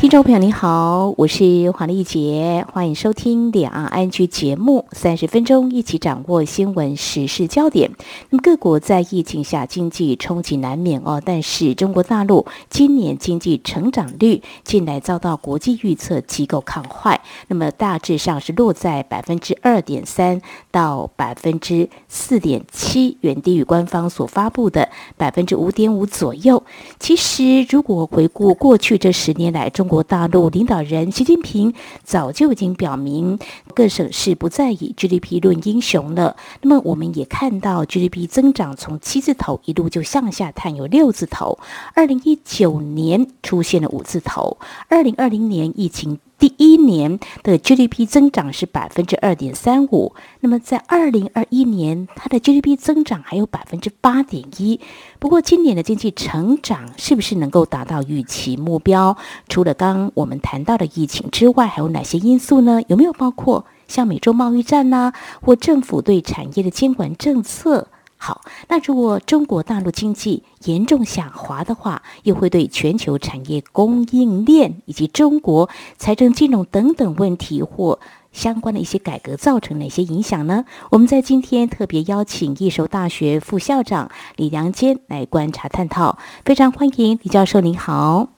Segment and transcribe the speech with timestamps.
[0.00, 7.90] 听众朋友你好，我是黄丽杰，欢迎收听两岸安居节目，三十分钟一起掌握新闻时事焦点。
[8.30, 20.40] 那么各国在疫情下经济冲击难免哦，但是中国大陆今年经济成长率近来遭到国际预测机构看坏，那么大致上是落在百分之二点三
[20.70, 24.88] 到百分之四点七，远低于官方所发布的
[25.18, 26.64] 百分之五点五左右。
[26.98, 33.36] 其实如果回顾过去这十年来，中国大陆领导人习近平早就已经表明，
[33.74, 36.36] 各省市不再以 GDP 论英雄了。
[36.62, 41.58] 那么，我们也看到 GDP 增长从七字头一路就向下探，有六字头。
[41.92, 44.58] 二零一九年出现了五字头，
[44.88, 46.20] 二零二零年疫情。
[46.40, 54.80] 第一年的 GDP 增长是百分之二点三五，那么在二零二一年，它的 GDP 增长还有百分之八点一。
[55.18, 59.18] 不过，今年的经济成长是不是能够达到预期目标？
[59.48, 62.80] 除了刚我们谈到的疫情之外，还有哪些因素呢？
[62.88, 67.88] 有没有包括像美洲贸易战呐、或政府对产业的监管政策？
[68.22, 77.98] 好，那如果中国大陆经济严重下滑的话，又会对全球产业供应链以及中国财政金融等等问题或
[78.30, 80.66] 相关的一些改革造成哪些影响呢？
[80.90, 88.28] 我们在今天特别邀请义守大学副校长李良坚来观察探讨，非常欢迎李教授，您好。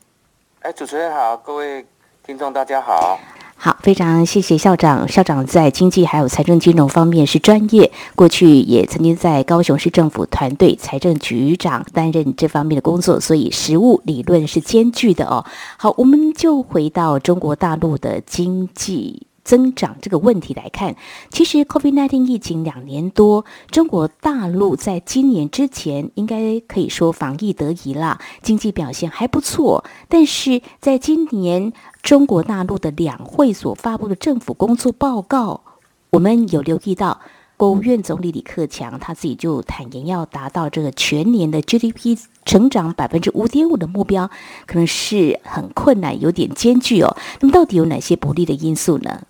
[0.60, 1.84] 哎，主持人好，各位
[2.24, 3.18] 听众大家好。
[3.64, 5.06] 好，非常谢谢校长。
[5.06, 15.44] 校长在经济还有财政金融方面是专业，过去也曾经在高雄市政府团队财政局长担任这方面的工作，所以实务理论是兼具的哦。
[15.76, 20.94] 好，我们就回到中国大陆的经济增长这个问题来看，
[21.30, 29.84] 其实 COVID-19 疫情两年多，中国大陆在今年之前应该可以说防疫得宜啦，经济表现还不错。
[30.08, 35.62] 但是在今年中国大陆的两会所发布的政府工作报告，
[36.10, 37.20] 我们有留意到，
[37.56, 44.30] 国务院总理李克强他自己就坦言，要达到这个全年的 GDP 成长百分之五点五的目标，
[44.66, 47.16] 可能是很困难，有点艰巨哦。
[47.40, 49.22] 那么到底有哪些不利的因素呢？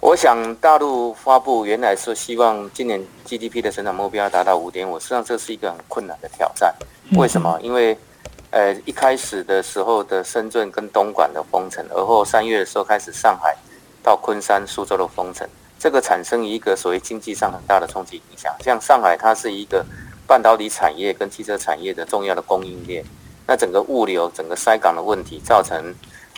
[0.00, 6.74] 我想，大陆发布原来是希望今年 GDP 的成长目标达到五点五，实际上这是一个很困难的挑战。
[7.18, 7.58] 为什么？
[7.60, 7.96] 因为，
[8.50, 13.54] 呃，一开始的时候的深圳跟东莞的封城，而后三月的时候开始上海
[14.02, 15.46] 到昆山、苏州的封城，
[15.78, 18.50] 这个产生一个所谓经济上很大的冲击影响。
[18.64, 19.84] 像上海，它是一个
[20.26, 23.04] 半导体产业跟汽车产业的重要的供应链，
[23.46, 25.94] 那整个物流、整个塞港的问题造成。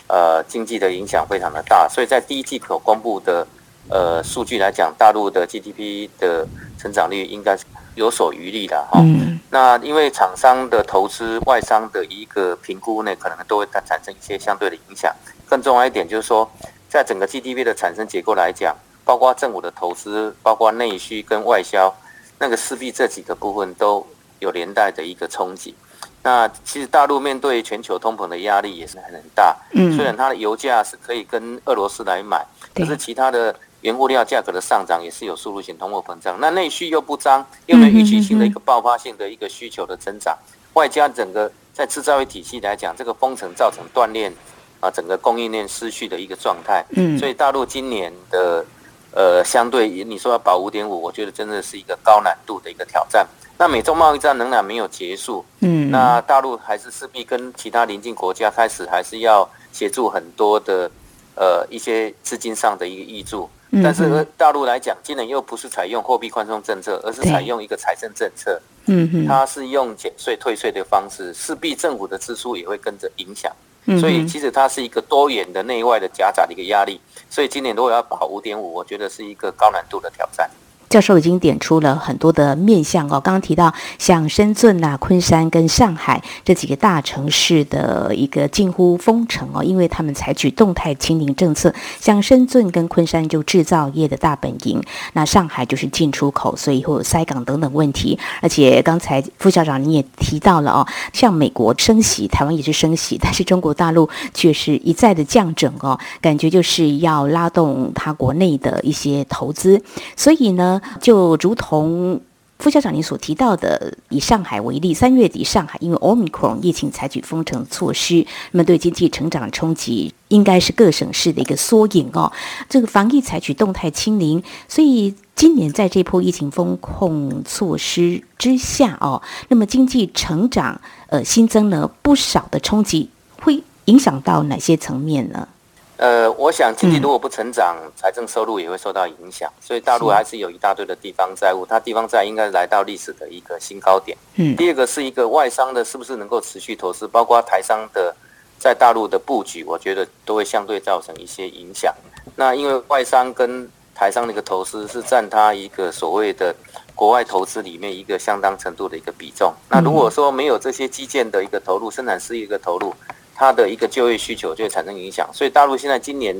[0.07, 3.47] 呃，经济的影响非常的大，所以在第一季可公布的
[3.89, 6.45] 呃数据来讲，大陆的 GDP 的
[6.77, 7.65] 成长率应该是
[7.95, 8.99] 有所余力的哈。
[9.01, 9.39] 嗯。
[9.49, 15.15] 那因为厂商的投资、外商的一个评估呢，可能都会产生一些相对的影响。
[15.47, 16.49] 更重要一点就是说，
[16.89, 18.75] 在整个 GDP 的产生结构来讲，
[19.05, 21.93] 包括政府的投资、包括内需跟外销，
[22.39, 24.05] 那个势必这几个部分都
[24.39, 25.75] 有连带的一个冲击。
[26.23, 29.55] 那其实大陆面对全球通膨的压力也是很很大。
[29.73, 36.37] 嗯，虽然它的油价是可以跟俄罗斯来买，可是其他的原物料价格的上涨也是有输入性通货膨胀。
[36.39, 40.37] 那内需又不彰，又没有预期性的一个爆发性的一个需求的增长，
[40.73, 44.33] 外加整个在制造业体系来讲，这个封城造成断链
[44.79, 46.85] 啊，整个供应链失序的一个状态。
[46.91, 48.65] 嗯，所以大陆今年的
[49.15, 53.27] 呃相对你说要保五点五，我觉得真的是一个高难度的一个挑战。
[53.57, 60.89] 那美中贸易战仍然没有结束，嗯，那大陆还是势必跟其他邻近国家开始还是要协助很多的，
[61.35, 63.47] 呃，一些资金上的一个挹注，
[63.83, 73.51] 但是大陆来讲，今年又不是采用货币宽松政策，而是采用一个财政政策，嗯嗯，它是用减税退税的方式，势必政府的支出也会跟着影响，
[73.99, 76.99] 所以其实它是一个多元的内外的夹杂的一个压力，
[77.29, 80.49] 所以今年如果要跑五点五，我觉得是一个高难度的挑战。
[80.93, 91.73] 教授已经点出了很多的面向哦，刚刚提到像深圳呐、昆山跟上海这几个大城市的一个近乎封城哦，因为他们采取动态清零政策。
[91.99, 94.79] 像深圳跟昆山就制造业的大本营，
[95.13, 98.19] 那上海就是进出口，所以会有塞港等等问题。
[98.43, 109.81] 而且刚才副校长你也提到了哦，像美国升息，台湾也是升息，但是中国大陆却是一再的降准哦，感觉就是要拉动它国内的一些投资，
[110.15, 110.79] 所以呢。
[111.01, 112.19] 就如同
[112.59, 122.31] 副校长，您所提到的，以上海为例，三月底上海因为 Omicron 疫情采取封城措施，那么对经济成长冲击应该是各省市的一个缩影哦。
[122.69, 133.09] 这个防疫采取动态清零，所以今年在这波疫情风控措施之下哦，那么经济成长呃新增了不少的冲击，
[133.41, 135.49] 会影响到哪些层面呢？
[135.97, 144.17] 呃，我想经济如果不成长，财、嗯、政收入也会受到影响，所以大陆还是有一大堆的地方债务，它地方债应该来到历史的一个新高点。
[144.35, 148.13] 嗯，第二个是一个外商的是不是能够持续投资，包括台商的
[148.57, 151.93] 在大陆的布局，我觉得都会相对造成一些影响。
[152.35, 156.53] 那因为外商跟台商的一个投资是占它一个所谓的
[156.95, 159.53] 国外投资里面一个相当程度的一个比重。
[159.69, 162.93] 那如果说没有这些基建的一个投入，生产事业一个投入。
[163.35, 166.35] 它的一个就业需求就会产生影响，所以大陆现在今年，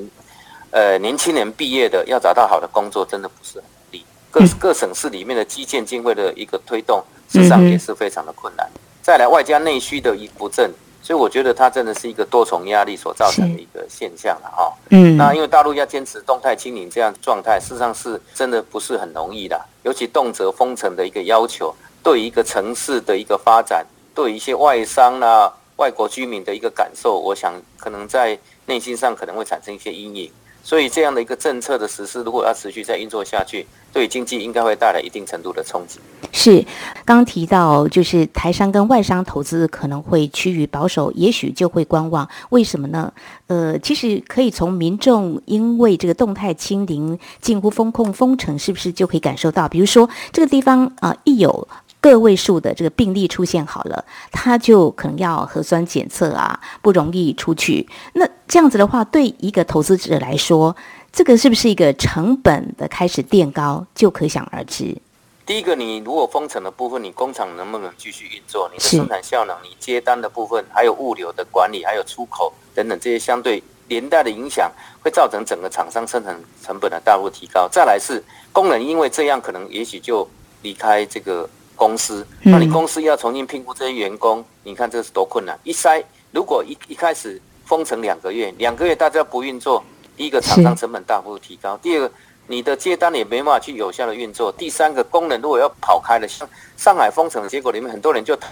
[0.71, 4.05] 呃，年轻人毕业的要找到好的工作，真的不是很容易。
[4.31, 8.67] 各各省市里面的基建经费的一个推动，事实上也是非常的困难。
[9.01, 14.73] 再来外加内需的一不振，所以我觉得它真的是一个多重压力所造成的一个现象了哈。
[14.89, 23.85] 嗯，那因为大陆要坚持动态清零这样状态，事实上是真的不是很容易的，尤其动辄封城的一个要求，对一个城市的一个发展，
[24.15, 25.51] 对一些外商啊。
[25.77, 28.37] 外国居民的一个感受，我想可能在
[28.67, 30.31] 内心上可能会产生一些阴影，
[30.63, 35.99] 所以这样的一个政策的实施，如果要持续再运作下去，对经济应该会带来一定程度的冲击。
[36.31, 36.65] 是，
[37.05, 42.27] 刚提到就是台商跟外商投资可能会趋于保守，也许就会观望。
[42.49, 43.11] 为什么呢？
[43.47, 49.67] 呃，其实可以从民众因为这个动态清零、近乎封控、封城，是不是就可以感受到？
[49.67, 51.67] 比如说这个地方啊、一有。
[52.11, 57.88] 个位数的这个病例出现好了，他就可能要核酸检测啊，不容易出去。
[58.13, 60.75] 那这样子的话，对一个投资者来说，
[61.11, 64.97] 这个是不是一个成本的开始垫高，就可想而知。
[65.45, 68.69] 第一个，你如果封城的部分，你工厂能不能继续运作？
[68.71, 74.71] 你的生产效能，你接单的部分，还有物流的管理，还有出口等等这些相对连带的影响，
[75.01, 77.67] 会造成整个厂商生产成本的大幅提高。
[77.69, 80.27] 再来是工人，因为这样可能也许就
[80.63, 81.50] 离开这个。
[81.75, 85.57] 公司，那你公司要重新评估这些员工，你看这是多困难。
[85.63, 89.83] 一筛，如果一一开始封城两个月，两个月大家不运作，
[90.15, 92.11] 第一个厂商成本大幅提高，第二个
[92.47, 96.47] 你的接单也没办法去有效的运作，第三个工人如果要跑开了，像
[96.77, 98.47] 上海封城的结果里面很多人就逃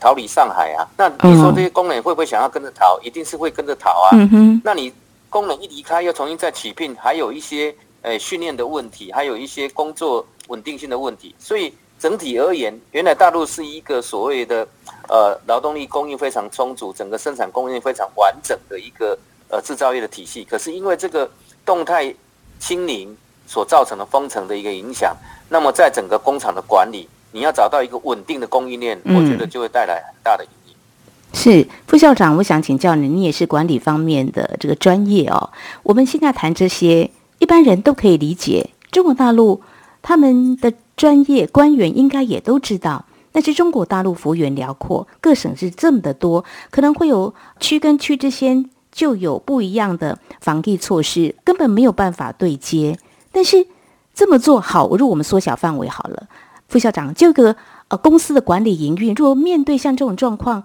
[0.00, 2.98] 逃离上海啊，那你说这些工人会不会想要跟着逃？
[3.02, 4.10] 一定是会跟着逃啊。
[4.64, 4.92] 那你
[5.30, 11.72] 工人一离开，又重新再起聘，还有一些诶训练的问题，还有一些工作稳定性的问题，所以。
[11.98, 14.66] 整体而言，原来大陆是一个所谓的
[15.08, 19.18] 呃劳动力供应非常充足，整个生产供应非常完整的一个
[19.48, 20.44] 呃制造业的体系。
[20.44, 21.30] 可是因为这个
[21.64, 22.14] 动态
[22.58, 25.16] 清零所造成的封城的一个影响，
[25.48, 30.76] 那么在整个工厂的管理，你要找到一个稳定的供应链，我觉得就会带来很大的影响。
[31.32, 35.50] 是副校长，我想请教你，你也是管理方面的这个专业哦。
[35.82, 39.62] 我们现在谈这些，一般人都可以理解，中国大陆
[40.02, 40.70] 他们的。
[40.96, 52.98] 专业官员应该也都知道，但是中国大陆幅员辽阔，各省是这么的多，可能会有区跟区之间就有不一样的防疫措施，根本没有办法对接。
[53.32, 53.66] 但是
[54.14, 56.28] 这么做好，如果我们缩小范围好了，
[56.68, 57.56] 副校长，这个
[57.88, 60.62] 呃公司的管理营运，如果面对像这种状况，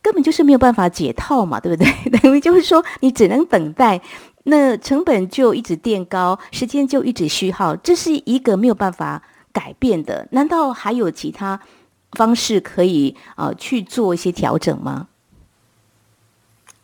[0.00, 1.92] 根本就是没有办法解套嘛，对不对？
[2.20, 4.00] 等于就是说，你只能等待。
[4.44, 10.26] 那成本就一直垫高，时间就一直虚耗，这是一个没有办法改变的。
[10.30, 11.60] 难道还有其他
[12.12, 15.08] 方式可以啊、呃、去做一些调整吗？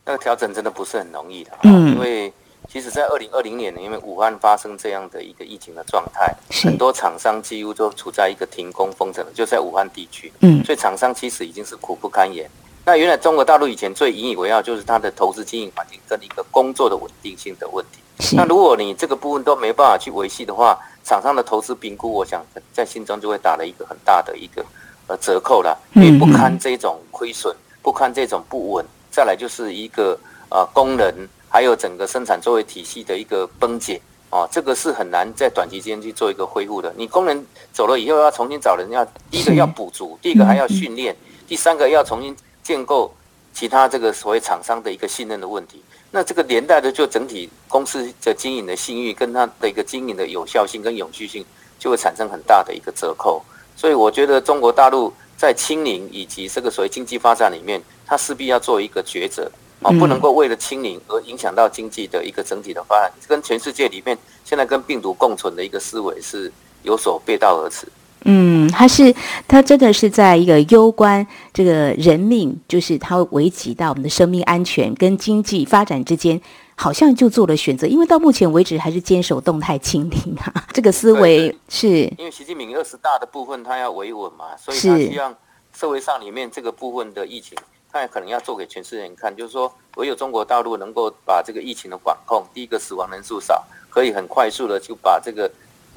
[0.05, 2.33] 那个调整真的不是很容易的，嗯，因为
[2.71, 12.51] 其实，在二零二零年呢，因为武汉发生这样的一个疫情的状态，很多厂商几乎都处在一个停工封城，就在武汉地区，嗯，所以厂商其实已经是苦不堪言。
[12.87, 18.35] 那原来中国大陆以前最引以为傲就是它的投资经营环境跟一个工作的稳定性的问题。
[18.35, 24.63] 那如果你这个部分都没办法去维系的话，厂商的投资评估，我想在心中就会打了一个很大的一个
[25.07, 30.19] 呃折扣了，因为不堪这种亏损，不堪这种不稳，再来就是一个
[30.51, 33.99] 呃工人还有整个生产作业体系的一个崩解
[34.29, 36.93] 哦，这个是很难在短期间去做一个恢复的。
[36.95, 42.37] 你工人走了以后要重新找人，要第一个要补足，第一个还要训练，第三个要重新。
[42.61, 43.11] 建构
[43.55, 51.45] 其他这个所谓厂商的一个信任的问题，那这个连带的就整体公司的经营的信誉跟它的一个经营的有效性跟永续性
[51.79, 53.43] 就会产生很大的一个折扣。
[53.77, 59.51] 所以我觉得中国大陆在清零以及这个所谓经济发展里面，它势必要做一个抉择
[59.83, 66.51] 啊，不能够为了清零而影响到经济的一个整体的发展，跟全世界里面现在跟病毒共存的一个思维是
[66.83, 67.87] 有所背道而驰。
[68.25, 69.15] 嗯，他是
[69.47, 76.41] 他真的是在一个攸关这个人命，就是他会危及到我们的生命安全跟经济发展之间，
[76.75, 77.87] 好像就做了选择。
[77.87, 81.89] 因为到目前为止还是坚守动态清零啊， 这个思维是。
[82.19, 85.35] 因为习近平二十大的部分他要维稳嘛，所以他希望
[85.73, 87.57] 社会上里面这个部分的疫情，
[87.93, 95.49] 他也可能要做给全世界人看，就是说唯有中国大陆能够把这个疫情的管控，第一个死亡人数少，可以很快速的就把这个。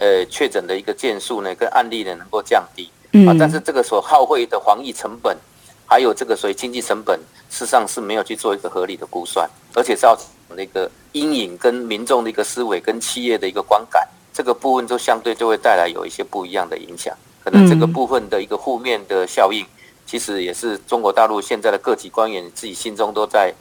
[0.02, 5.38] 呃，确诊的一个件数呢，跟案例呢能够降低，嗯啊，但是这个所耗费的防疫成本，
[5.86, 7.20] 还有这个所谓经济成本，
[7.52, 10.26] 事实上是没有去做一个合理的估算，而且造成
[10.58, 19.64] 那个阴影跟民众的一个思维跟企业的一个观感，这个部分就相对就会带来有一些不一样的影响，可能这个部分的一个负面的效应，
[20.08, 23.54] 其实也是中国大陆现在的各级官员自己心中都在。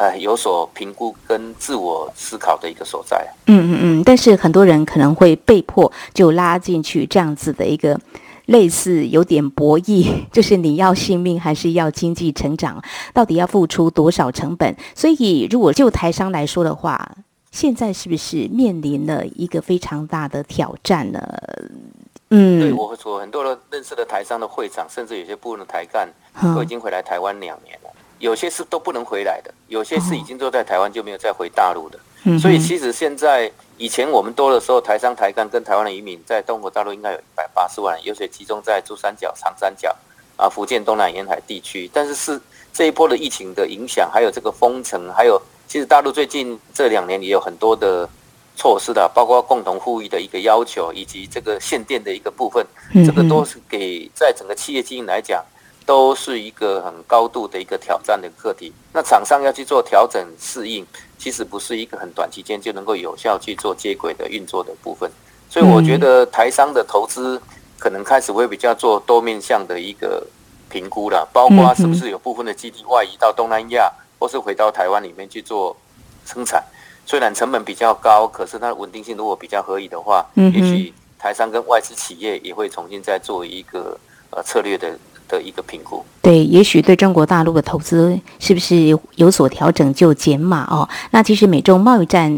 [0.00, 3.22] 呃，有所评估跟自我思考的一个所在。
[3.48, 8.00] 嗯嗯嗯，但是很多人可能会被迫就拉进去这样子的一个
[8.46, 14.74] 类似有点博弈， 就是你要性命还是要经济成长，到底要付出多少成本？
[14.94, 17.16] 所以，如果就台商来说的话，
[17.50, 21.20] 现在是不是面临了一个非常大的挑战呢？
[22.30, 26.08] 嗯，对我会说，很多人认识的台商的会长，甚至有些部分的台干
[26.54, 27.78] 都已经回来台湾两年
[28.20, 31.98] 有些是都不能回来的，有些是已经都在台湾就没有再回大陆的。
[32.24, 39.96] 哦、所以其实现在以前我们多的时候，台商台干跟台湾的移民在中国大陆应该有一百八十万，有些集中在珠三角、长三角
[40.36, 41.90] 啊、福建东南沿海地区。
[41.92, 42.38] 但是是
[42.74, 48.06] 这一波的疫情的影响，还有这个封城，还有其实大陆最近这两年也有很多的
[48.54, 52.66] 措施的，包括共同富裕的一个要求，以及这个限电的一个部分，
[53.06, 55.42] 这个都是给在整个企业经营来讲。
[55.90, 58.72] 都是一个很高度的一个挑战的课题。
[58.92, 60.86] 那厂商要去做调整适应，
[61.18, 65.10] 其实不是一个很短期间就能够有效去做接轨的运作的部分。
[65.48, 67.42] 所以我觉得台商的投资
[67.76, 70.24] 可能开始会比较做多面向的一个
[70.68, 75.76] 评估了，包括是不是有部分的基地外移到东南亚，或是回到台湾里面去做
[76.24, 76.62] 生产。
[77.04, 83.98] 虽然成本比较高，可是它的稳定性如果比较合理的话，也许台商跟外资企业也会重新再做一个
[84.30, 84.96] 呃策略的。
[85.30, 90.88] 的一个评估，对，也许对中国大陆的投资是不是有所调整就减码哦？
[91.12, 92.32] 那其实美中贸易战，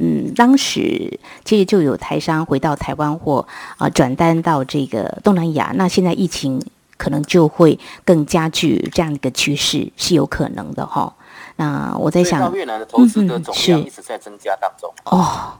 [0.00, 6.60] 嗯，当时其实就有台商回到台湾或啊转单到这个东南亚，那现在疫情
[6.96, 11.14] 可能就会更加剧这样一个趋势是有可能的哈、
[11.60, 15.52] 那我在想，越南的投资的总量一直在增加当中、嗯、哦。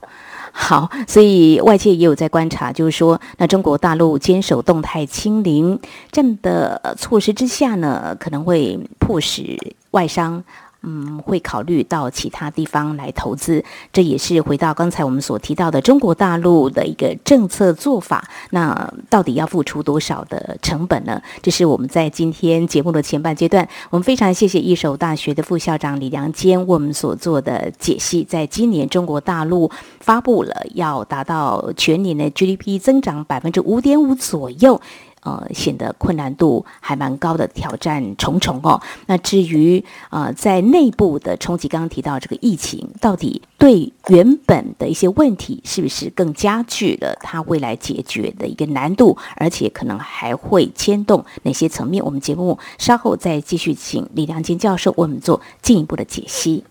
[0.51, 5.79] 好，所以外界也有在观察，就是说，那中国大陆坚守动态清零
[6.11, 9.55] 这样的措施之下呢，可能会迫使
[9.91, 10.43] 外商。
[10.83, 18.27] 嗯，会考虑到其他地方来投资，这也是回到刚才我们所提到的中国大陆的一个政策做法。
[18.49, 21.21] 那到底要付出多少的成本呢？
[21.41, 28.23] 这是我们在今天节目的前半阶段，我们非常谢谢一手大学的副校长李良坚为我们所做的解析。
[28.23, 29.69] 在今年中国大陆
[29.99, 34.81] 发布了要达到全年的 GDP 增长百分之五点五左右。
[35.21, 38.81] 呃，显得困难度还蛮高的，挑战重重哦。
[39.05, 52.03] 那至于呃，在内部的冲击，刚刚提到这个疫情，到底对原本的一些问题是不是更加剧了它未来解决的一个难度，而且可能还会牵动哪些层面？
[52.03, 56.63] 我们节目稍后再继续请李良坚教授为我们做进一步的解析。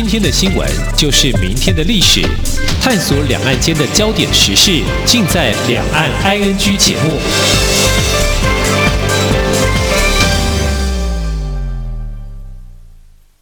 [0.00, 0.64] 今天的新闻
[0.96, 2.22] 就是明天的历史，
[2.80, 7.18] 探索两岸间的焦点时事，尽在《两岸 ING》节目。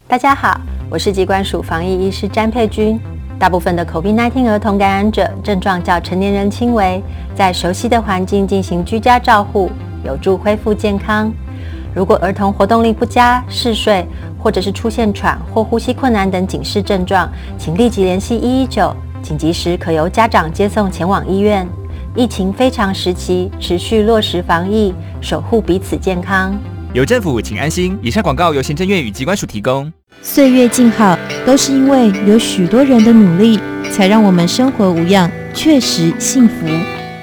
[0.07, 0.59] 大家好，
[0.89, 2.99] 我是疾管署防疫医师詹佩君。
[3.37, 6.99] 大部分的 COVID-19 儿童感染者症状较成年人轻微，
[7.35, 9.71] 在熟悉的环境进行居家照护，
[10.03, 11.31] 有助恢复健康。
[11.97, 17.27] 如果儿童活动力不佳、嗜睡，或者是出现喘或呼吸困难等警示症状，
[17.57, 21.67] 请立即联系一一九，紧急时可由家长接送前往医院。
[22.15, 26.55] 疫情非常时期，持续落实防疫，守护彼此健康。
[26.93, 27.97] 有政府，请安心。
[28.03, 29.91] 以上广告由行政院与机关署提供。
[30.21, 33.59] 岁月静好，都是因为有许多人的努力，
[33.91, 36.67] 才让我们生活无恙，确实幸福。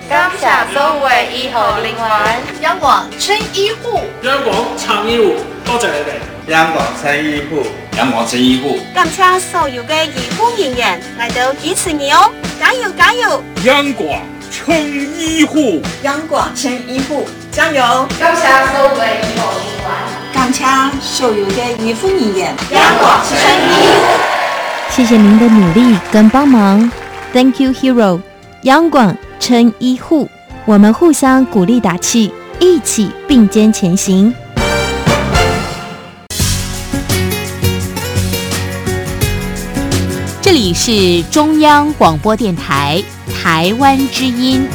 [0.09, 6.53] 感谢所有医护人员，央广青医护，央广长医护，多谢你哋。
[6.53, 12.31] 央广青医护，央广青医护，感谢所有嘅医护人员嚟到支持你哦，
[12.61, 13.43] 加油加油！
[13.65, 14.21] 央广
[14.51, 18.07] 青医护，央广青医护，加油！
[18.21, 18.43] 感谢
[18.73, 19.91] 所有嘅医护人员，
[20.35, 20.65] 感谢
[21.01, 24.21] 所有嘅医护人员，央广青医护，
[24.91, 26.91] 谢谢您的努力跟帮忙。
[27.33, 28.21] Thank you, Hero。
[28.63, 29.15] 央广
[29.47, 30.27] 称医护，
[30.65, 34.33] 我们互相鼓励打气，一起并肩前行。
[40.41, 43.05] 这里是中央广播电台
[43.39, 44.67] 台湾之音。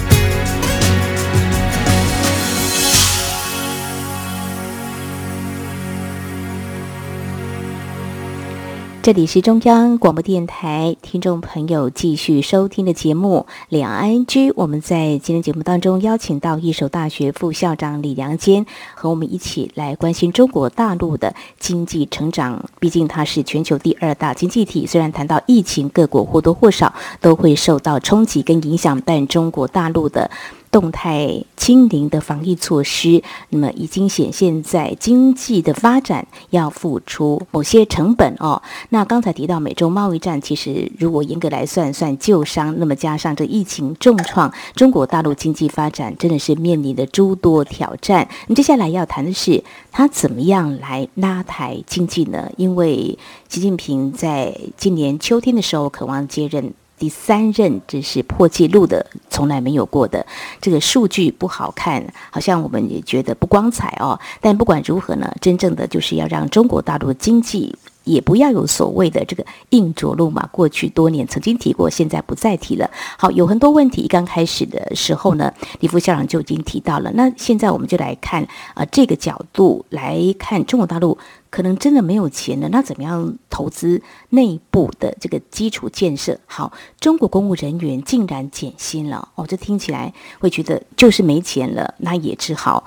[9.01, 14.51] 这里是中央广播电台，听众朋友继续收听的节目《两岸居》。
[14.57, 22.65] 我们在今天节目当中邀请到一所大学副校长李良坚，和我们一起来关心中国大陆的经济成长。
[22.77, 30.29] 毕竟它是全球第二大经济体，虽然谈到疫情，各国或多或少都会受到冲击跟影响，但中国大陆的。
[30.71, 38.61] 动态清零的防疫措施，那么已经显现在经济的发展要付出某些成本哦。
[38.89, 48.27] 那刚才提到美洲贸易战，其实如果严格来算算旧伤，那么加上这疫情重创，中国大陆经济发展真的是面临的诸多挑战。
[48.47, 52.49] 那么接下来要谈的是，他怎么样来拉抬经济呢？
[52.57, 56.73] 因为习近平在今年秋天的时候渴望接任。
[56.99, 60.25] 第三任这是破纪录的，从来没有过的。
[60.61, 64.19] 这个数据不好看，好像我们也觉得不光彩哦。
[64.41, 67.75] 但不管如何呢，真正的就是要让中国大陆经济。
[68.05, 72.89] 也不要有所谓的这个硬着陆嘛，过去多年曾经提过，现在不再提了。
[73.19, 77.11] 好，有很多问题，刚开始的时候呢，李副校长就已经提到了。
[77.13, 86.39] 那现在我们就来看啊、这个角度来看，中国大陆可能真的没有钱了，那怎么样投资内部的这个基础建设？
[86.45, 92.83] 好，中国公务人员竟然减薪了，哦，这听起来会觉得就是没钱了，那也只好。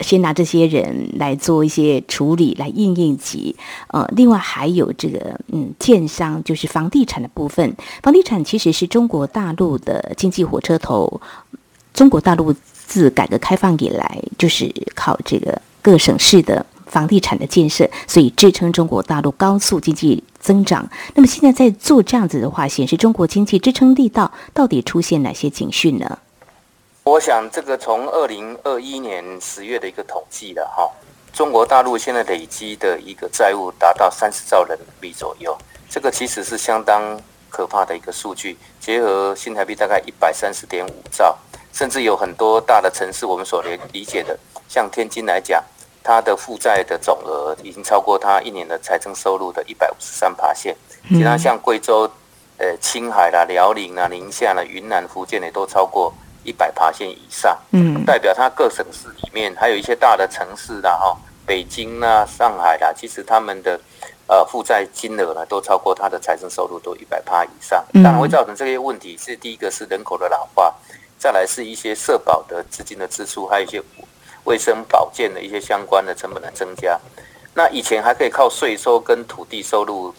[0.00, 3.56] 先拿这些人来做一些处理，来应应急。
[3.86, 7.74] 呃，另外还有这个嗯，建商就是房地产的部分。
[8.02, 11.20] 房地产其实是中国大陆的经济火车头。
[11.94, 20.88] 中国大陆自改革开放以来，就是靠这个各省市的房地产的建设，所以支撑中国大陆高速经济增长。
[21.16, 26.18] 那么现在在做这样子的话，显示中国经济支撑力道到底出现哪些警讯呢？
[27.02, 30.88] 我想，这个从二零二一年十月的一个统计了哈，
[31.32, 35.58] 中国大陆现在累积的一个债务达到三十兆人民币左右，
[35.90, 38.56] 这个其实是相当可怕的一个数据。
[38.80, 41.36] 结合新台币大概一百三十点五兆，
[41.72, 45.62] 甚至有很多大的城市，我们所理解的，像天津来讲，
[46.04, 50.76] 它的负债的总额已经超过它一年的财政收入的一百五十三趴线。
[51.08, 52.08] 其他像贵州、
[52.58, 56.14] 呃青海啦、辽宁啦、宁夏啦、云南、福建也都超过。
[56.46, 63.80] 一百趴线以上，嗯，代表它各省市里面还有一些大的城市啦，哈，北京啦、上海啦，其实他们的
[64.26, 67.82] 呃负债金额呢，都超过它的财政收入都一百趴以上。
[67.94, 70.74] 当然会造成这些问题是第一个是人口的老化，
[71.16, 73.82] 再来是一些社保的资金的支出，还有一些
[74.44, 76.98] 卫生保健的一些相关的成本的增加。
[77.54, 80.12] 那以前还可以靠税收跟土地收入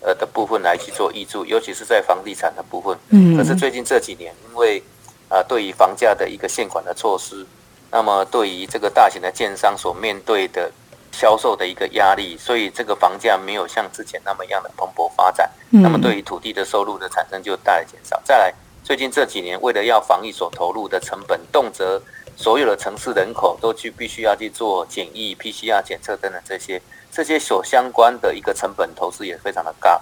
[0.00, 2.98] 呃的部分来去做挹注，尤其是在房地产的部分。
[3.10, 4.82] 嗯，可是最近这几年因为
[5.28, 7.46] 啊，对于房价的一个限管的措施，
[7.90, 10.70] 那么对于这个大型的建商所面对的
[11.10, 15.50] 销售的一个压力，所以这个房价没有像之前那么样的蓬勃发展。
[15.70, 18.20] 那么对于土地的收入的产生就大大减少。
[18.22, 22.00] 再来，最近这几年为了要防疫所投入的成本，动辄
[22.36, 30.00] 所有的城市人口都去必须要去做检疫、PCR 检测等等这些，这些所相关的一个成本投资也非常的高。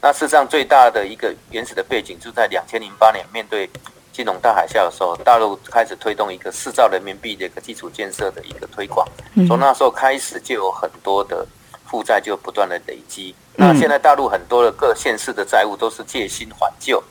[0.00, 3.68] 那事实上最大的一个原始的背景就在两千零八年面对。
[4.12, 9.06] 金融大海啸的时候，大陆开始推动一个四兆人民币的一个基础建设的一个推广。
[9.46, 11.46] 从那时候开始，就有很多的
[11.86, 13.34] 负债就不断的累积。
[13.54, 17.02] 那现在大陆很多的各县市的债务都是借新还旧，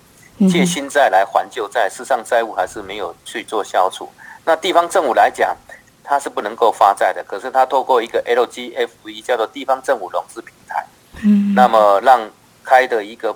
[0.51, 4.07] 借新债来还旧债，事实上债务还是没有去做消除。
[4.45, 5.56] 那地方政府来讲，
[6.04, 10.86] 它是不能够发债的，可是它透过一个 LGFV 叫做地方政府融资平台，
[11.23, 12.30] 嗯那么让
[12.63, 13.36] 开的一个。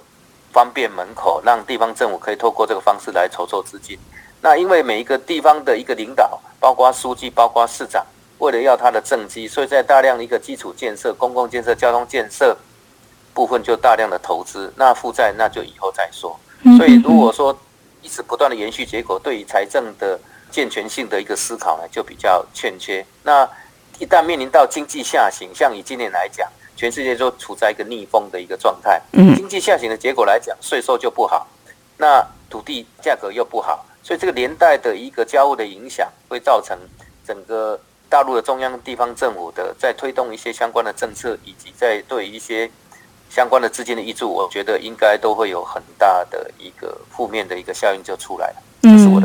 [0.53, 3.97] 方便门口，让地方政府可以透过这个方式来筹措资金。
[4.39, 8.05] 那因为每一个地方的一个领导，包括书记、包括市长，
[8.37, 12.55] 为了要他的政绩，所以在大量一个基础建设、公共建设、交通建设
[13.33, 14.71] 部分就大量的投资。
[14.77, 16.39] 那负债那就以后再说。
[16.77, 17.57] 所以如果说
[18.03, 20.19] 一直不断的延续，结果对于财政的
[20.53, 23.03] 健全性的一个思考呢，就比较欠缺。
[23.23, 23.49] 那
[23.99, 26.49] 一旦面临到经济下行，像以今年来讲。
[26.75, 28.99] 全世界都处在一个逆风的一个状态，
[29.35, 31.47] 经济下行的结果来讲，税收就不好，
[31.97, 36.75] 那土地价格又不好，所以这个连带的一个交互的影响，会造成
[37.25, 42.69] 整个大陆的中央地方政府的在推动一些相关的政策，以及在对一些
[43.29, 48.55] 相关的资金的挹注，我觉得应该都会有很大的一个负面的一个效应就出来了。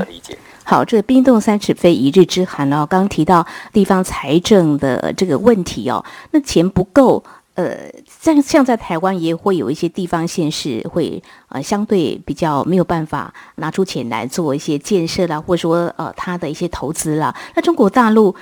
[0.05, 0.37] 理解。
[0.65, 2.85] 好，这个冰冻三尺非一日之寒哦。
[2.85, 7.75] 刚刚提到地方财政的这个问题哦，那钱不够，呃，
[8.21, 17.35] 像像在台湾也会有一些地方县市会呃相对比较没有办法拿出钱来做一些建设啦，或者说呃他的一些投资啦。
[17.55, 18.37] 那中国大陆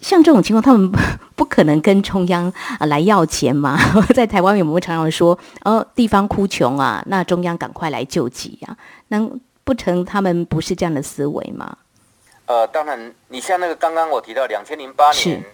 [0.00, 0.92] 像这种情况，他们
[1.34, 3.76] 不可能跟中央啊来要钱嘛？
[4.14, 8.76] 在台湾有没有常常说，哦，地方哭穷啊，那中央赶快来救济啊？
[9.08, 9.28] 那
[9.66, 11.76] 不成，他们不是这样的思维吗？
[12.46, 15.44] 呃，当然，你像那个刚刚我提到两千零八年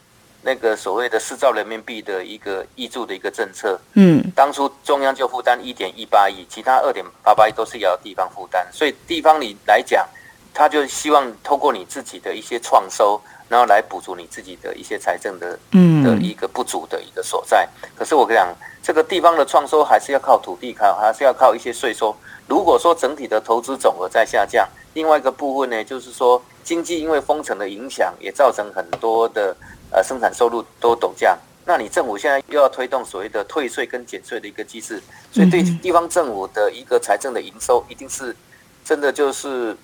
[0.42, 10.06] 那个所谓的四兆人民币的一个挹注的一个政策，嗯，当初中央就负担一点一八亿，其他二点八八亿都是要地方负担，所以地方你来讲，
[10.52, 17.66] 他就希望透过你自己的一些创收，然后来补足你自己的一些财政的嗯的一个不足的一个所在。
[17.96, 22.14] 可是我跟你讲，这个地方的创收还是要靠土地靠，还是要靠一些税收。
[22.48, 29.56] 如果说整体的投资总额在下降，另外一个部分呢，就是说经济因为封城的影响，也造成很多的
[29.90, 31.38] 呃生产收入都陡降。
[31.64, 35.00] 那你政府现在又要推动所谓的退税跟减税的一个机制，
[35.30, 38.36] 所以对地方政府的一个财政的营收，一定是
[38.84, 39.76] 真的就是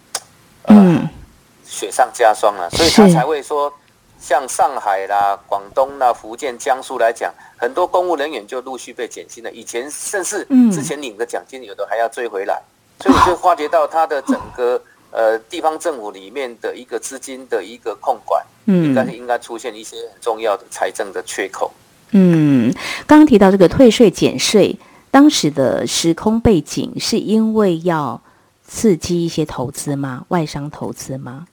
[0.64, 1.08] 呃
[1.64, 2.68] 雪上加霜了。
[2.70, 3.72] 所以他才会说，
[4.20, 7.32] 像上海啦、广东啦、福建、江苏来讲。
[7.60, 12.62] 很多公务人员就陆续被减薪了，以前甚至之前领的奖金有的还要追回来，
[13.00, 21.72] 所以就发觉到他的整个呃地方政府里面的一个资金的一个控管，应该是应该出现一些很重要的财政的缺口。
[22.12, 22.72] 嗯，
[23.08, 24.78] 刚刚提到这个退税减税，
[25.10, 28.22] 当时的时空背景是因为要
[28.64, 30.24] 刺激一些投资吗？
[30.28, 31.48] 外商投资吗？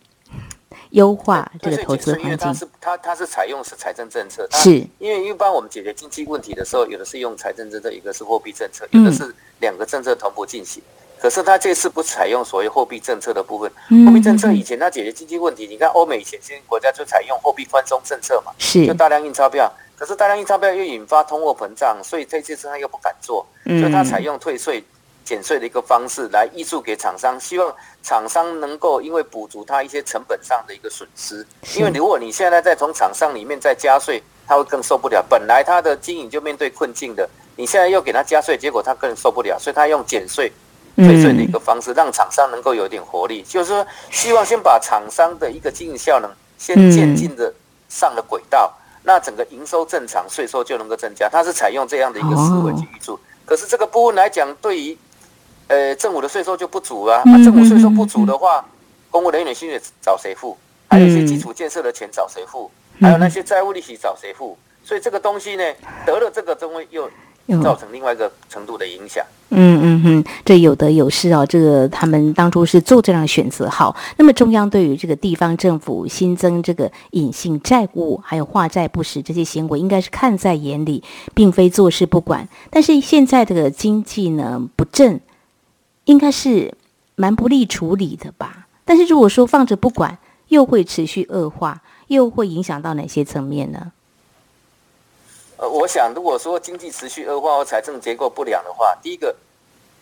[0.96, 4.72] 优化这个投资环境，因为它是它它是采用是财政政策，是。
[4.98, 10.82] 因为一般我们解决经济问题的时候，有的是用财政政策，一个是货币政策，有的是两个政策同步进行。
[11.20, 13.70] 可是它这次不采用所谓货币政策的部分，
[14.06, 18.88] 货币政策以前它解决经济问题，你看欧美以前这些国家就采用货币宽松政策嘛，是。
[18.88, 24.82] 就大量印钞票，可是大量印钞票又引发通货膨胀，所以这次他又不敢做，所以他采用退税。
[25.26, 31.46] 减税的一个方式来挹注给厂商，希望厂商能够因为补足他一些成本上的一个损失。
[31.76, 35.26] 因为如果你现在再从厂商里面再加税，他会更受不了。
[35.28, 39.58] 本来他的经营就面对困境的，你现在又给他加税，结果他更受不了。
[39.60, 40.54] 所以他用减税、
[40.96, 43.42] 退税的一个方式，让厂商能够有点活力。
[43.42, 47.52] 就是说，希望先把厂商的一个经营效能先渐进的
[47.90, 51.28] 上了轨道，那整个营收正常，税收就能够增加。
[51.28, 53.20] 他是采用这样的一个思维去挹注。
[53.48, 54.98] 可是这个部分来讲，对于
[55.68, 57.22] 呃，政府的税收就不足啊。
[57.26, 58.64] 那、啊、政府税收不足的话，
[59.10, 60.56] 公务人员薪水找谁付？
[60.88, 62.70] 还有一些基础建设的钱找谁付？
[63.02, 64.56] 还有那些债务利息找谁付？
[64.84, 65.64] 所以这个东西呢，
[66.06, 67.10] 得了这个，就会又
[67.64, 69.26] 造成另外一个程度的影响。
[69.50, 71.44] 嗯嗯哼，这有得有失哦。
[71.44, 73.68] 这个他们当初是做这样的选择。
[73.68, 82.48] 好，那么中央对于这个地方政府新增这个隐性债务，还有化债不实这些行为，应该是看在眼里，并非坐视不管。
[82.70, 85.20] 但是现在这个经济呢不振。
[86.06, 86.74] 应该是
[87.16, 90.18] 蛮不利处理的吧，但是如果说放着不管，
[90.50, 93.92] 又会持续恶化，又会影响到哪些层面呢？
[95.58, 99.36] 呃，我想如果说经济持续恶化或财政结构不良的话，第一个，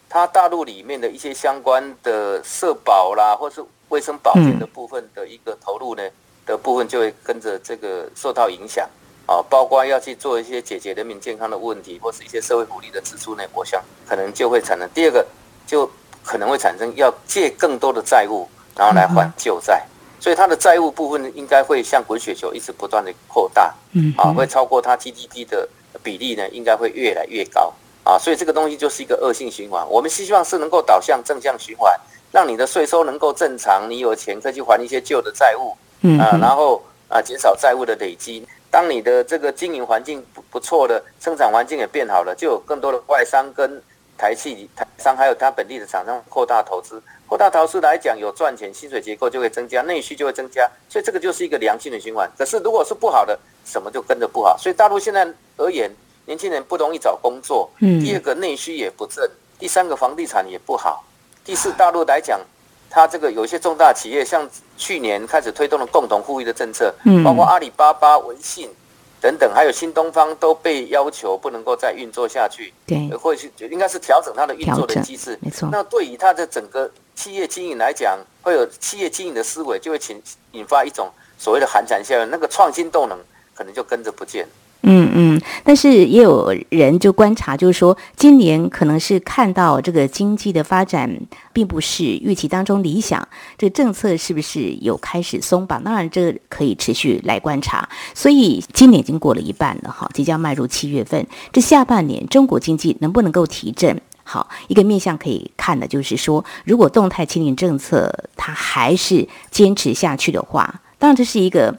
[0.10, 6.04] 它大陆里面的一些相关的社保啦，或是卫生保健的部分的一个投入呢、
[6.46, 8.90] 的部分，就会跟着这个受到影响
[9.28, 15.26] 啊，包括要去做一些解决人民健康的问题，或是一些社会福利的支出呢，我想可能就会产生第二个。
[15.66, 15.90] 就
[16.24, 19.84] 可能会产生要借更多的债务，然后来还旧债，
[20.20, 25.68] 所以它的债务部分应该会像滚雪球一直不断的扩大，嗯啊，会超过它 GDP 的
[26.02, 27.74] 比例呢，应该会越来越高，
[28.04, 29.86] 啊，所以这个东西就是一个恶性循环。
[29.90, 31.94] 我们希望是能够导向正向循环，
[32.32, 35.76] 让你的税收能够正常，你有钱可以去还一些旧的债务，
[36.20, 38.48] 啊，然后啊减少债务的累积。
[38.72, 43.82] 当你的这个经营环境不不错的，生产环境也变好了，就有更多的外商跟。
[44.24, 52.32] 台企、台商还有它本地的厂商扩大投资，扩大投资来讲有赚钱，薪水结构就会增加，内需就会增加，所以这个就是一个良性的循环。
[52.38, 54.58] 可是如果是不好的，什么就跟着不好。
[54.58, 55.92] 所以大陆现在而言，
[56.26, 61.04] 年轻人不容易找工作，第二个内需也不振，第三个房地产也不好，
[61.44, 62.40] 第四大陆来讲，
[62.90, 68.70] 它这个有一些重大企业，像去年开始推动了共同富裕的政策，包括阿里巴巴、微信。
[69.24, 75.70] 等等，还有新东方都被要求不能够再运作下去，对，或是应该是调整它的运作的机制，没错。
[75.72, 83.18] 那对于它的整个企业经营来讲，会有企业经营的思维，就会引引发一种所谓的寒蝉效应，那个创新动能
[83.56, 84.46] 可能就跟着不见。
[84.86, 91.10] 嗯嗯，但是也有人就观察，就是说今年可能是看到这个经济的发展
[91.54, 93.26] 并不是预期当中理想，
[93.58, 95.82] 这个政策是不是有开始松绑？
[95.82, 97.88] 当然，这可以持续来观察。
[98.14, 104.02] 所以今年已经过了一半了哈，即将迈入七月份，这下半年中国经济能不能够提振？
[104.26, 111.74] 好，一个面向可以看的就是说，如果动态清零政策它还是坚持下去的话，当然这是一个。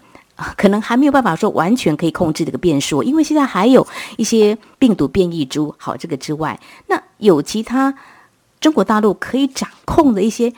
[0.57, 5.75] 可能还没有办法说完全可以控制这个变数，因为现在还有一些病毒变异株。
[5.79, 7.94] 好，这个之外，那有其他
[8.61, 10.53] 中国大陆可以掌控的一些，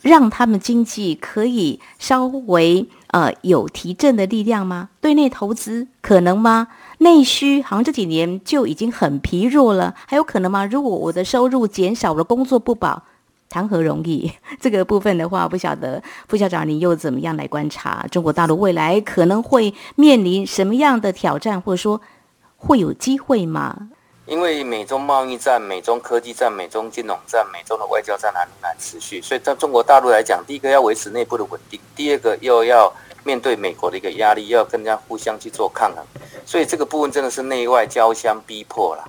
[0.00, 4.88] 让他们经济可以稍微呃有提振的力量吗？
[5.00, 6.68] 对内投资可能吗？
[6.98, 10.66] 内需好像这几年就已经很疲弱了，还有可能吗？
[10.66, 13.04] 如果我的收入减少了，工作不保。
[13.52, 14.32] 谈何容易？
[14.58, 22.00] 这个部分的话，不晓得副校长，你又怎么样来观察中国大陆未来可能会面临什么样的挑战，或者说
[22.56, 23.90] 会有机会吗？
[24.24, 32.90] 因为美中贸易战、美中科技战、美中金融战、美中的外交战还仍然持续，所以在中国大陆来讲，第一个要维持内部的稳定，第二个又要
[33.24, 36.02] 面对美国的一个压力，又要跟人家互相去做抗衡，
[36.46, 39.04] 所以这个部分真的是内外交相逼迫了。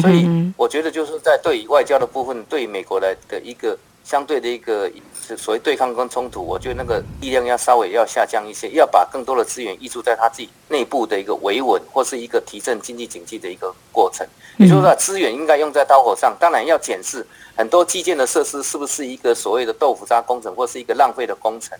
[0.00, 4.90] 所以我觉得就是在对于外交的部分，对于美国来的一个相对的一个
[5.36, 14.26] 所谓对抗跟冲突，我觉得那个力量要稍微要下降一些，要把更多的资源挹注在他自己内部的一个维稳或是一个提振经济景气的一个过程。
[14.56, 21.76] 也就是说，资源应该用在刀口上，当然要检视很多基建的设施是不是一个所谓的豆腐渣工程或是一个浪费的工程，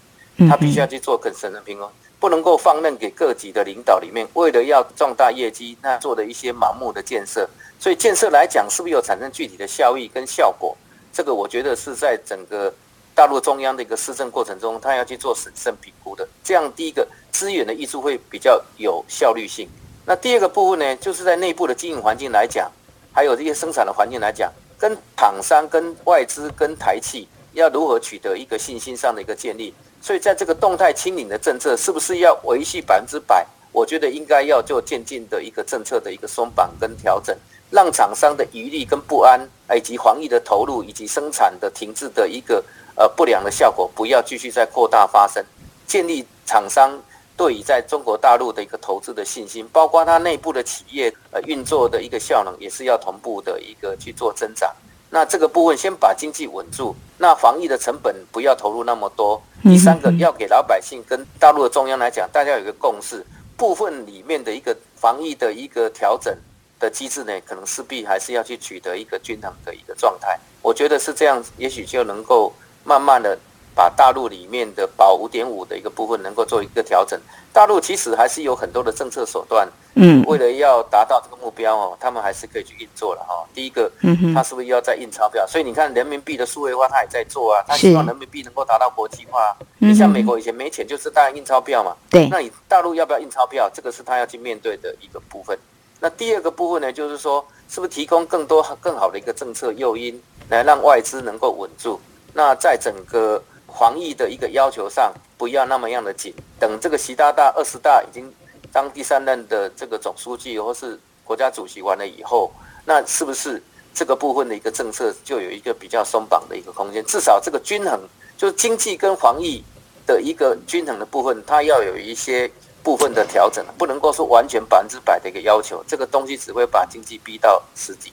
[0.48, 1.86] 他必须要去做更深的评估，
[2.18, 7.48] 不能够放任给各级的领导里面为了要壮大业绩，那做的一些盲目的建设。
[7.78, 10.76] 所以建设来讲，是不是有产生具体的效益跟效果？
[11.12, 12.72] 这个我觉得是在整个
[13.14, 16.26] 大陆中央的一个施政过程中，他要去做审慎评估的。
[16.42, 19.68] 这样第一个资源的挹注会比较有效率性。
[20.06, 22.70] 那第二个部分呢，就是在内部的经营环境来讲，
[23.12, 29.72] 还有这些生产的环境来讲，跟厂商、跟外资、跟台企要如何取得一个信心上的一个建立。
[30.04, 33.42] 所以在这个动态清零的政策，是不是要维系百分之百？
[33.72, 37.34] 我觉得应该要做渐进的一个政策的一个松绑跟调整。
[37.70, 39.40] 让厂商的余力跟不安，
[39.74, 42.62] 以及防疫的投入，以及生产的停滞的一个
[42.96, 45.42] 呃不良的效果，不要继续再扩大发生。
[45.86, 47.02] 建立厂商
[47.34, 54.70] 对于在中国大陆的一个投资的信心，包括它内部的企业呃运作的一个效能，也是要同步的一个去做增长。
[55.14, 59.40] 那这个部分先把经济稳住，那防疫的成本不要投入那么多。
[59.62, 63.24] 第三个要给老百姓跟大陆的中央来讲，大家有一个共识，
[63.56, 66.36] 部分里面的一个防疫的一个调整。
[66.80, 70.36] 的机制呢，可能势必还是要去取得一个均衡的一个状态。
[70.60, 73.38] 我觉得是这样，也许就能够慢慢的
[73.74, 77.20] 把大陆里面的保五点五的一个部分能够做一个调整。
[77.52, 83.46] 大陆其实还是有很多的政策手段，嗯，为了要达到这个目标哦，他们还是可以去运作了哈。
[83.54, 85.46] 第一个，嗯他是不是要再印钞票？
[85.46, 89.56] 所以你看人民币的数位化，他也在做啊，他希望人民币能够达到国际化。
[89.78, 92.26] 你像美国以前没钱，就是大量印钞票嘛，对。
[92.28, 93.70] 那你大陆要不要印钞票？
[93.72, 95.56] 这个是他要去面对的一个部分。
[96.00, 102.00] 那第二个部分呢，就是说，是不是提供更多更好的一个政策诱因，来让外资能够稳住？
[102.32, 103.40] 那在整个
[103.78, 106.32] 防疫的一个要求上，不要那么样的紧。
[106.58, 108.32] 等这个习大大二十大已经
[108.72, 112.52] 当第三任的这个总书记或是国家主席完了以后，
[112.84, 117.04] 那是不是这个部分的一个政策就有一个比较松绑的一个空间？
[117.04, 118.00] 至少这个均衡，
[118.36, 119.62] 就是经济跟防疫
[120.06, 122.50] 的一个均衡的部分，它要有一些。
[122.84, 128.12] 部分的调整，不能够说完全百分之百的一个要求，这个东西只会把经济逼到死地。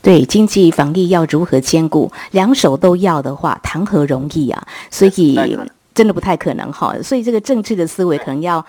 [0.00, 4.66] 对，经济防疫要如何兼顾，两手都要的话，谈何容易啊！
[4.90, 5.56] 所以
[5.94, 6.94] 真的不太可能哈。
[7.02, 8.64] 所以这个政治的思维可能要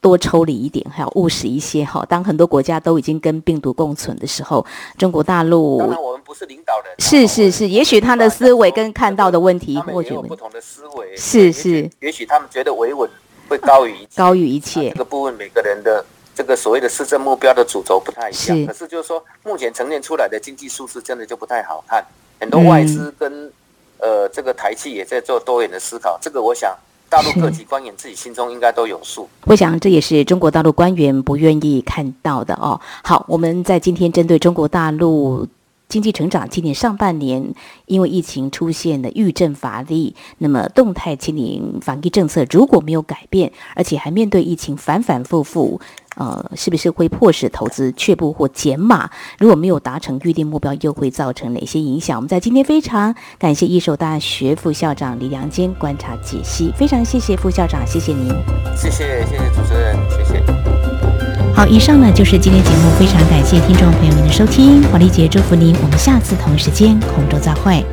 [0.00, 2.04] 多抽离一点，还要务实一些哈。
[2.08, 4.66] 当很多国家都已经跟病毒共存的时候，
[4.98, 13.08] 中国大陆当然我们不是领导人，是是是，也许他的思维跟看到的问题或许有不同的思维，是是，也许他们觉得维稳。
[13.48, 14.88] 会高于高于一切。
[14.90, 16.02] 这个部分每个人的
[16.34, 18.66] 这个所谓的市政目标的主轴不太一样。
[18.66, 22.04] 可是就是说，目前呈现出来的经济数字真的就不太好看。
[22.40, 23.52] 很多外资跟
[23.98, 26.18] 呃这个台企也在做多元的思考。
[26.20, 26.76] 这个我想
[27.08, 29.28] 大陆各级官员自己心中应该都有数。
[29.44, 32.80] 我想这也是中国大陆官员不愿意看到的哦。
[33.04, 35.46] 好，我们在今天针对中国大陆。
[35.88, 45.78] 经济成长今年上半年，因为疫情出现的预振乏力，那么动态清零防疫政策如果没有改变，而且还面对疫情反反复复，
[46.16, 49.10] 呃，是不是会迫使投资却步或减码？
[49.38, 52.16] 如果没有达成预定目标，又会造成哪些影响？
[52.16, 58.28] 我们在今天非常感谢一手大学副校长李良坚观察解析，非常谢谢副校长，谢谢您，
[58.76, 60.42] 谢谢谢谢主持人，谢谢。
[61.54, 67.84] 好，以上呢就是今天节目，非常感谢听众朋友们的收听，黄丽姐祝福您，我们下次同一时间空中再会。